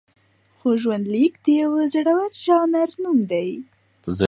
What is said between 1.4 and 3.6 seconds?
د یوه زړور ژانر نوم دی.